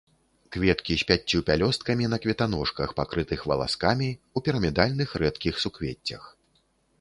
[0.53, 6.23] Кветкі з пяццю пялёсткамі, на кветаножках, пакрытых валаскамі, у пірамідальных рэдкіх суквеццях.